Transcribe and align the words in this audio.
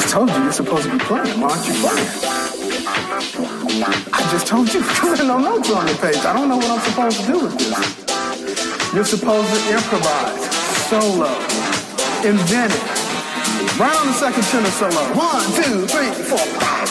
Just 0.00 0.12
told 0.14 0.30
you 0.30 0.42
you're 0.42 0.52
supposed 0.52 0.84
to 0.84 0.92
be 0.92 0.98
playing. 0.98 1.40
Why 1.40 1.50
aren't 1.50 1.66
you 1.66 1.74
playing? 1.74 2.08
I 4.12 4.28
just 4.30 4.46
told 4.46 4.72
you 4.72 4.80
because 4.88 5.18
there 5.18 5.26
are 5.26 5.38
no 5.38 5.56
notes 5.56 5.70
on 5.70 5.84
the 5.86 5.94
page. 5.94 6.24
I 6.24 6.32
don't 6.32 6.48
know 6.48 6.56
what 6.56 6.70
I'm 6.70 6.80
supposed 6.80 7.20
to 7.20 7.26
do 7.26 7.40
with 7.44 7.58
this. 7.58 8.94
You're 8.94 9.04
supposed 9.04 9.52
to 9.52 9.60
improvise, 9.72 10.56
solo, 10.88 11.28
invent 12.24 12.72
it. 12.72 12.80
Right 13.78 13.94
on 13.94 14.06
the 14.06 14.14
second 14.14 14.42
tenor 14.44 14.70
solo. 14.70 15.02
One, 15.14 15.44
two, 15.52 15.86
three, 15.86 16.10
four, 16.24 16.38
five. 16.38 16.90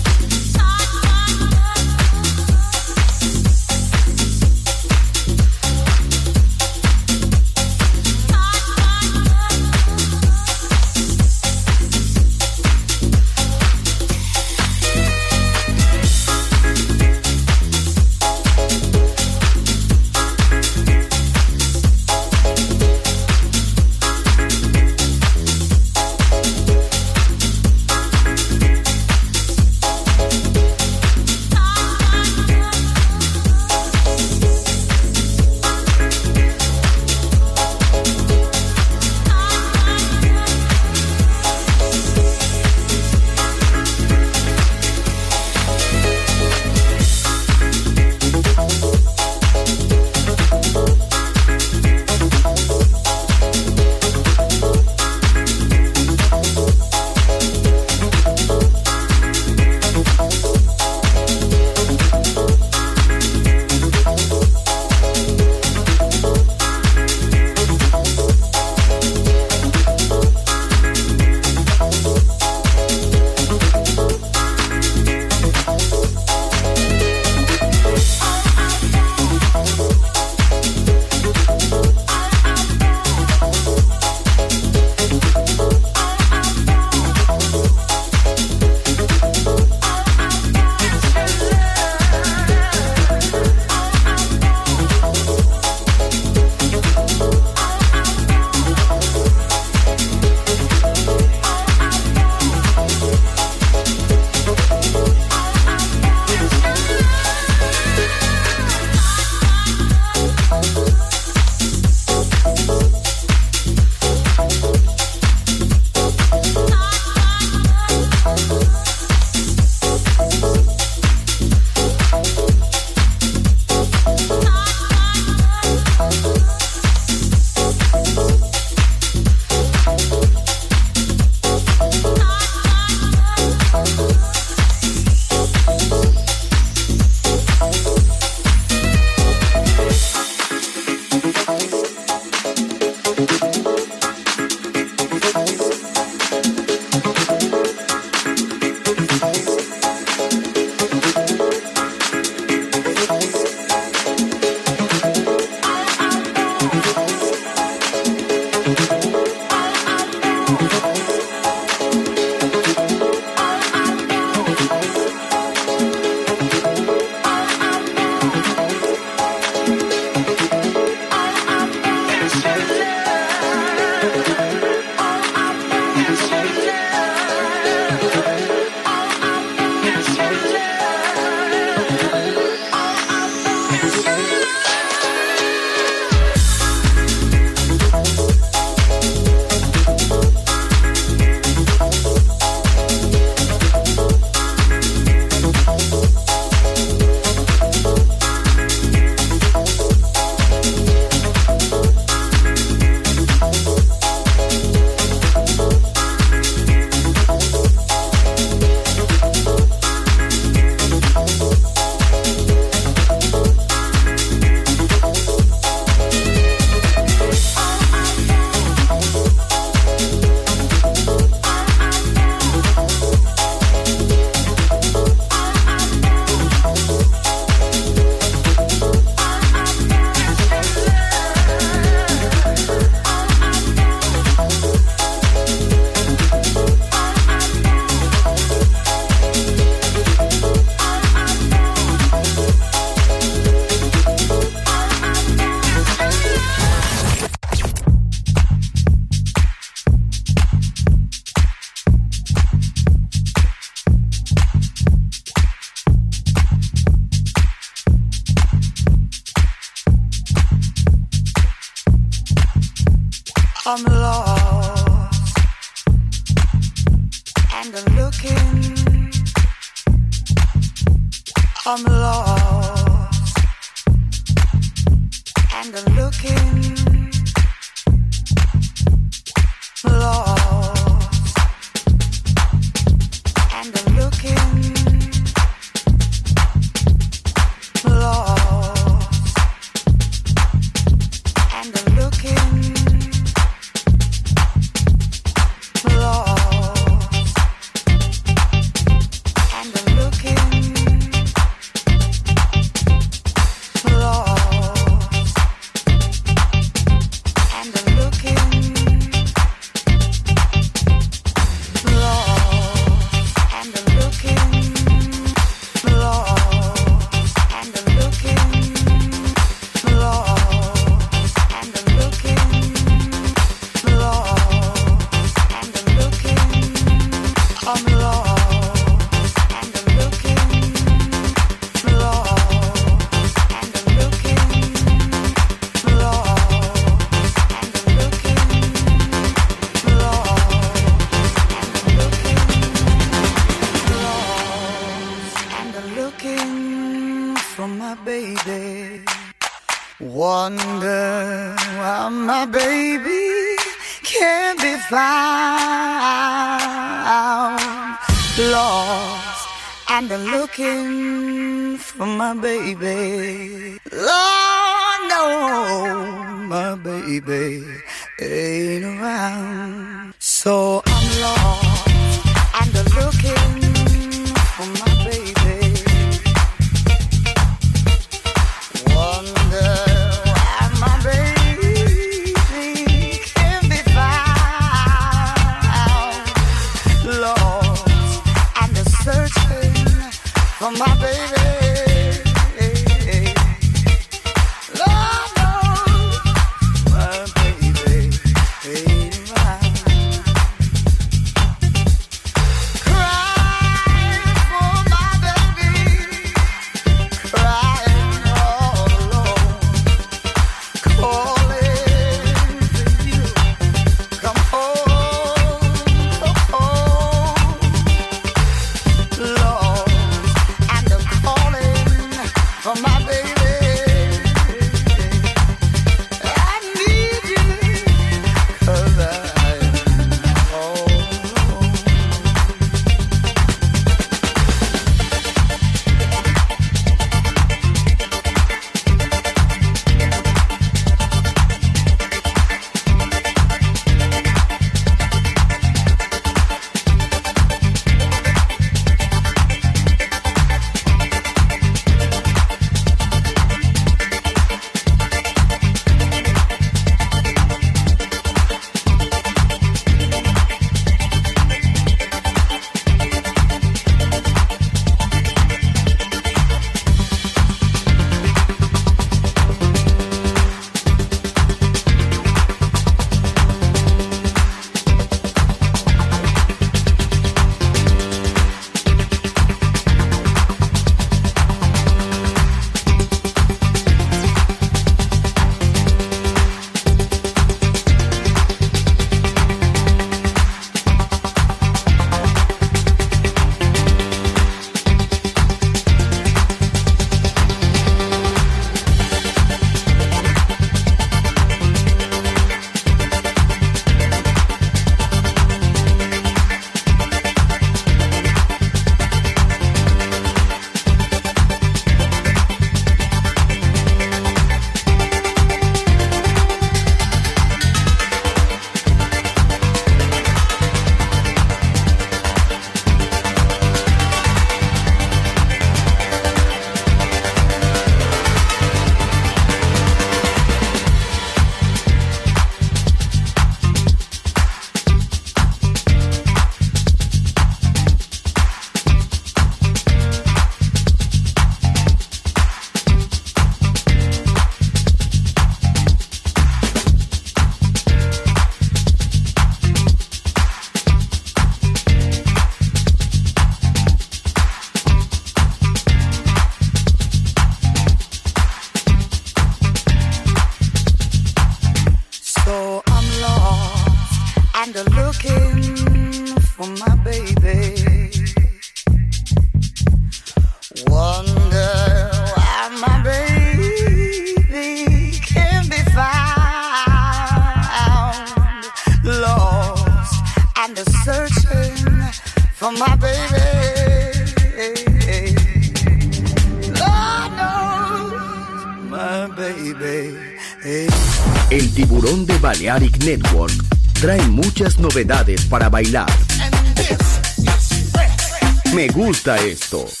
Esto. 599.37 600.00